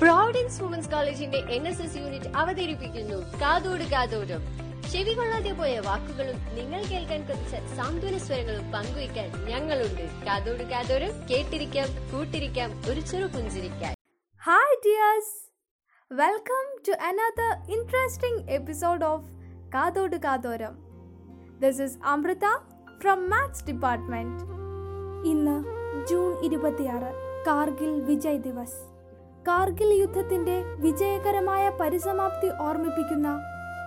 Providence 0.00 0.62
women's 0.62 0.90
കോളേജിന്റെ 0.90 1.38
N 1.38 1.68
S 1.68 1.82
S 1.82 1.96
unit 1.96 2.28
അവതരിപ്പിക്കുന്നു. 2.36 3.16
കാതോട് 3.40 3.82
കാതോടും. 3.82 4.42
ചെവി 4.90 5.12
കൊള്ളാതെ 5.12 5.52
പോയ 5.52 5.78
വാക്കുകളും 5.78 6.38
നിങ്ങൾ 6.54 6.84
കേൾക്കാൻ 6.84 7.20
കൊതിച്ച 7.26 7.76
സാന്ത്വന 7.76 8.18
സ്വരങ്ങളും 8.18 8.72
പങ്കുവയ്ക്കാൻ 8.72 9.44
ഞങ്ങളുണ്ട്. 9.44 10.24
കാതോട് 10.26 10.62
കാതോരം 10.62 11.12
കേട്ടിരിക്കാം 11.30 11.88
കൂട്ടിരിക്കാം 12.12 12.70
ഒരു 12.90 13.00
ചെറു 13.00 13.26
പുഞ്ചിരിക്കാൻ. 13.26 13.94
Hi 14.46 14.76
dears 14.86 15.34
welcome 16.10 16.64
to 16.88 16.92
another 16.92 17.78
interesting 17.78 18.50
episode 18.50 19.04
of 19.04 19.24
Kathodu 19.74 20.16
Kathoram. 20.16 20.76
This 21.60 21.82
is 21.82 21.98
Amrita 22.04 22.46
from 23.00 23.30
maths 23.30 23.64
department 23.64 24.42
ഇന്ന് 25.28 25.58
ജൂൺ 26.06 26.44
ഇരുപത്തിയാറ് 26.44 27.12
കാർഗിൽ 27.46 28.00
വിജയ് 28.00 28.38
ദിവസ്. 28.38 28.89
കാർഗിൽ 29.46 29.90
യുദ്ധത്തിന്റെ 30.00 30.56
വിജയകരമായ 30.78 31.70
പരിസമാപ്തി 31.80 32.48
ഓർമ്മിപ്പിക്കുന്ന 32.66 33.28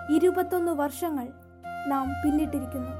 ഇരുപത്തൊന്ന് 0.09 0.71
വർഷങ്ങൾ 0.71 1.27
നാം 1.87 2.07
പിന്നിട്ടിരിക്കുന്നു. 2.21 2.93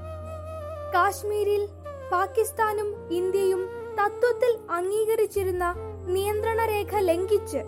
കാശ്മീരിൽ 0.93 1.63
പാകിസ്ഥാനും 2.11 2.89
ഇന്ത്യയും 3.09 3.61
തത്വത്തിൽ 3.99 4.51
അംഗീകരിച്ചിരുന്ന 4.69 5.65
നിയന്ത്രണ 6.05 6.59
രേഖ 6.65 6.99
ലംഘിച്ച് 6.99 7.61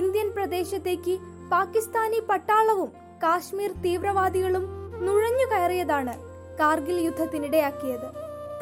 ഇന്ത്യൻ 0.00 0.28
പ്രദേശത്തേക്ക് 0.32 1.14
പാകിസ്ഥാനി 1.50 2.20
പട്ടാളവും 2.30 2.90
കാശ്മീർ 3.22 3.72
തീവ്രവാദികളും 3.84 4.64
നുഴഞ്ഞു 5.06 5.46
കയറിയതാണ് 5.50 6.14
കാർഗിൽ 6.58 6.96
യുദ്ധത്തിനിടയാക്കിയത്. 7.04 8.08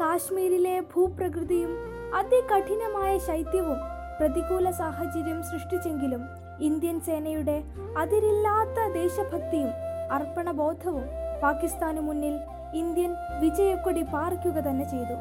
കാശ്മീരിലെ 0.00 0.80
ഭൂപ്രകൃതിയും 0.92 1.72
അതികഠിനമായ 2.14 3.18
ശൈത്യവും 3.18 3.80
പ്രതികൂല 4.20 4.70
സാഹചര്യം 4.70 5.42
സൃഷ്ടിച്ചെങ്കിലും 5.42 6.22
ഇന്ത്യൻ 6.68 6.96
സേനയുടെ 7.00 7.56
അതിരില്ലാത്ത 7.98 8.78
ദേശഭക്തിയും 8.92 9.70
അർപ്പണബോധവും 10.16 11.04
പാകിസ്ഥാനു 11.42 12.00
മുന്നിൽ 12.00 12.34
ഇന്ത്യൻ 12.80 13.12
വിജയക്കൊടി 13.42 14.02
പാറിക്കുക 14.12 14.58
തന്നെ 14.66 14.86
ചെയ്തു. 14.90 15.16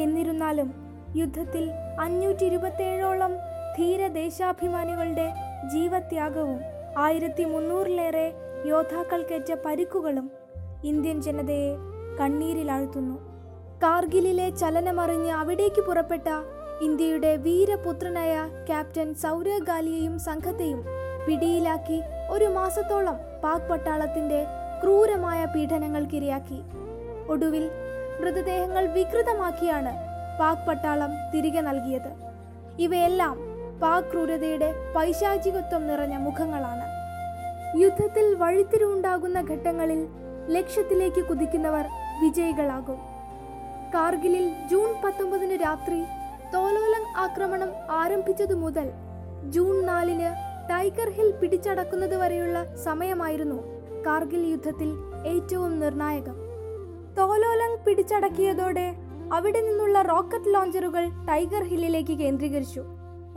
എന്നിരുന്നാലും 0.00 0.68
യുദ്ധത്തിൽ 1.16 1.64
അഞ്ഞൂറ്റി 2.00 2.44
ഇരുപത്തേഴോളം 2.44 3.32
ധീരദേശാഭിമാനികളുടെ 3.76 5.26
ജീവത്യാഗവും 5.72 6.60
ആയിരത്തി 6.98 7.44
മുന്നൂറിലേറെ 7.44 8.26
യോദ്ധാക്കൾക്കേറ്റ 8.66 9.52
പരിക്കുകളും 9.66 10.26
ഇന്ത്യൻ 10.84 11.22
ജനതയെ 11.22 11.70
കണ്ണീരിലാഴ്ത്തുന്നു. 12.20 13.16
കാർഗിലിലെ 13.84 14.48
ചലനമറിഞ്ഞ് 14.50 15.32
അവിടേക്ക് 15.32 15.82
പുറപ്പെട്ട 15.86 16.28
ഇന്ത്യയുടെ 16.86 17.36
വീരപുത്രനായ 17.36 18.34
ക്യാപ്റ്റൻ 18.68 19.08
സൗരവ് 19.22 19.66
ഗാലിയെയും 19.68 20.14
സംഘത്തെയും 20.28 20.80
പിടിയിലാക്കി 21.26 21.98
ഒരു 22.34 22.44
മാസത്തോളം 22.44 23.16
പാക് 23.42 23.68
പട്ടാളത്തിന്റെ 23.70 24.40
ക്രൂരമായ 24.82 25.40
പീഡനങ്ങൾക്കിരയാക്കി. 25.54 26.58
ഒടുവിൽ 27.32 27.64
മൃതദേഹങ്ങൾ 28.20 28.84
വികൃതമാക്കിയാണ് 28.96 29.92
പാക് 30.40 30.64
പട്ടാളം 30.68 31.12
തിരികെ 31.32 31.62
നൽകിയത്. 31.68 32.10
ഇവയെല്ലാം 32.78 33.36
പാക് 33.82 34.08
ക്രൂരതയുടെ 34.10 34.70
പൈശാചികത്വം 34.96 35.86
നിറഞ്ഞ 35.90 36.16
മുഖങ്ങളാണ്. 36.26 36.86
യുദ്ധത്തിൽ 37.82 38.26
വഴിത്തിരിവുണ്ടാകുന്ന 38.42 39.40
ഘട്ടങ്ങളിൽ 39.52 40.00
ലക്ഷ്യത്തിലേക്ക് 40.56 41.22
കുതിക്കുന്നവർ 41.28 41.86
വിജയികളാകും. 42.22 42.98
കാർഗിലിൽ 43.94 44.48
ജൂൺ 44.70 44.90
പത്തൊമ്പതിന് 45.04 45.56
രാത്രി 45.64 46.00
ആക്രമണം 47.16 47.68
ആരംഭിച്ചതു 47.90 48.54
മുതൽ 48.54 48.90
ജൂൺ 49.50 49.86
നാലിന് 49.86 50.30
ടൈഗർ 50.70 51.10
ഹിൽ 51.10 51.30
പിടിച്ചടക്കുന്നത് 51.30 52.16
വരെയുള്ള 52.16 52.76
സമയമായിരുന്നു 52.76 53.62
കാർഗിൽ 54.06 54.46
യുദ്ധത്തിൽ 54.46 54.92
ഏറ്റവും 55.26 55.80
നിർണായകം. 55.80 56.36
തോലോലങ് 57.18 57.84
പിടിച്ചടക്കിയതോടെ 57.84 58.94
അവിടെ 59.32 59.60
നിന്നുള്ള 59.60 60.02
റോക്കറ്റ് 60.02 60.54
ലോഞ്ചറുകൾ 60.54 61.08
ടൈഗർ 61.28 61.62
ഹില്ലിലേക്ക് 61.62 62.18
കേന്ദ്രീകരിച്ചു. 62.18 62.82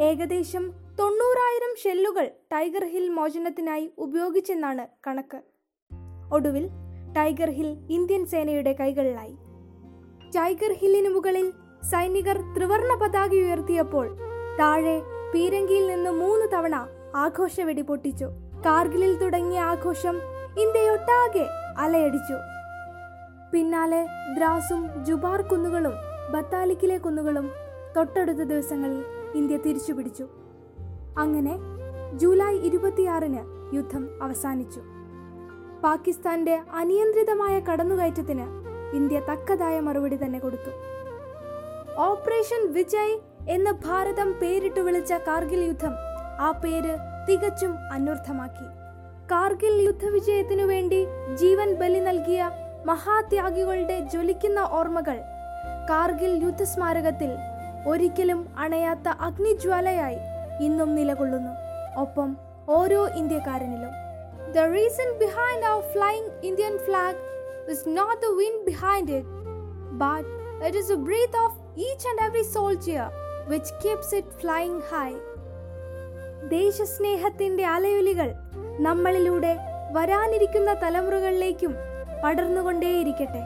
ഏകദേശം 0.01 0.71
തൊണ്ണൂറായിരം 0.99 1.75
ഷെല്ലുകൾ 1.83 2.31
ടൈഗർ 2.51 2.85
ഹിൽ 2.85 3.09
മോചനത്തിനായി 3.09 3.91
ഉപയോഗിച്ചെന്നാണ് 3.97 4.87
കണക്ക്. 5.07 5.41
ഒടുവിൽ 6.33 6.67
ടൈഗർ 7.17 7.49
ഹിൽ 7.49 7.77
ഇന്ത്യൻ 7.89 8.25
സേനയുടെ 8.25 8.73
കൈകളിലായി. 8.73 9.35
ടൈഗർ 10.35 10.73
ഹില്ലിനു 10.73 11.09
മുകളിൽ 11.09 11.51
സൈനികർ 11.91 12.37
ത്രിവർണ 12.55 12.91
പതാക 13.01 13.31
ഉയർത്തിയപ്പോൾ 13.35 14.05
താഴെ 14.59 14.95
പീരങ്കിയിൽ 15.33 15.85
നിന്ന് 15.87 16.11
മൂന്ന് 16.11 16.45
തവണ 16.53 16.75
ആഘോഷ 17.15 17.61
വെടി 17.61 17.81
പൊട്ടിച്ചു. 17.81 18.27
കാർഗിലിൽ 18.65 19.13
തുടങ്ങിയ 19.21 19.59
ആഘോഷം 19.71 20.15
ഇന്ത്യയൊട്ടാകെ 20.63 21.45
അലയടിച്ചു. 21.77 22.37
പിന്നാലെ 23.51 24.01
ദ്രാസും 24.37 24.81
ജുബാർ 25.03 25.41
കുന്നുകളും 25.41 25.95
ബത്താലിക്കിലെ 26.33 26.97
കുന്നുകളും 26.97 27.51
തൊട്ടടുത്ത 27.95 28.37
ദിവസങ്ങളിൽ 28.37 29.03
ഇന്ത്യ 29.35 29.57
തിരിച്ചുപിടിച്ചു. 29.57 30.25
അങ്ങനെ 31.17 31.53
ജൂലൈ 32.21 32.53
ഇരുപത്തിയാറിന് 32.69 33.43
യുദ്ധം 33.75 34.03
അവസാനിച്ചു. 34.21 34.81
പാകിസ്ഥാന്റെ 35.83 36.61
അനിയന്ത്രിതമായ 36.73 37.59
കടന്നുകയറ്റത്തിന് 37.59 38.47
ഇന്ത്യ 38.95 39.19
തക്കതായ 39.19 39.79
മറുപടി 39.79 40.17
തന്നെ 40.23 40.39
കൊടുത്തു. 40.39 40.71
ഓപ്പറേഷൻ 41.97 42.73
വിജയ് 42.73 43.19
എന്ന് 43.49 43.71
ഭാരതം 43.71 44.39
പേരിട്ട് 44.39 44.79
വിളിച്ച 44.79 45.13
കാർഗിൽ 45.13 45.59
യുദ്ധം 45.59 45.93
ആ 46.39 46.51
പേര് 46.51 46.97
തികച്ചും 47.29 47.77
അന്വർത്ഥമാക്കി. 47.91 48.65
കാർഗിൽ 49.31 49.81
യുദ്ധവിജയത്തിനു 49.81 50.63
വേണ്ടി 50.63 51.07
ജീവൻ 51.35 51.73
ബലി 51.73 51.99
നൽകിയ 51.99 52.51
മഹാത്യാഗികളുടെ 52.85 53.99
ജ്വലിക്കുന്ന 53.99 54.59
ഓർമ്മകൾ 54.59 55.17
കാർഗിൽ 55.89 56.43
യുദ്ധസ്മാരകത്തിൽ 56.43 57.31
ഒരിക്കലും 57.87 58.55
അണയാത്ത 58.57 59.07
അഗ്നിജ്വാലയായി 59.07 60.17
ഇന്നും 60.63 60.95
നിലകൊള്ളുന്നു. 60.95 61.51
ഒപ്പം 61.99 62.37
ഓരോ 62.69 63.07
ഇന്ത്യക്കാരനിലും. 63.07 63.93
The 64.51 64.57
reason 64.57 65.17
behind 65.17 65.65
our 65.65 65.81
flying 65.81 66.29
Indian 66.43 66.77
flag 66.77 67.17
is 67.71 67.83
not 67.87 68.21
the 68.25 68.29
wind 68.29 68.65
behind 68.65 69.11
it 69.11 69.27
but 69.91 70.29
it 70.65 70.77
is 70.77 70.91
a 70.91 70.95
breath 70.95 71.37
of 71.37 71.64
each 71.77 72.07
and 72.09 72.21
every 72.25 72.43
soldier, 72.55 73.05
which 73.47 73.69
keeps 73.83 74.09
it 74.19 74.27
flying 74.41 74.77
high. 74.91 75.15
ദേശസ്നേഹത്തിന്റെ 76.49 77.65
അലയൊലികൾ 77.65 78.29
നമ്മളിലൂടെ 78.79 79.53
വരാനിരിക്കുന്ന 79.91 80.71
തലമുറകളിലേക്കും 80.73 81.73
പടർന്നുകൊണ്ടേയിരിക്കട്ടെ 82.23 83.41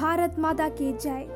ഭാരത് 0.00 0.40
മാതാ 0.40 0.68
കി 0.68 0.88
ജയ് 1.04 1.26